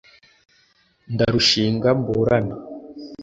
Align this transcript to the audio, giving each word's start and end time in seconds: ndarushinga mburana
ndarushinga 1.13 1.89
mburana 2.01 2.53